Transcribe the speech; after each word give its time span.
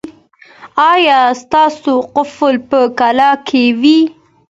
ایا 0.93 1.19
ستاسو 1.41 1.93
قفل 2.15 2.55
به 2.69 2.79
کلک 2.99 3.47
وي؟ 3.81 3.99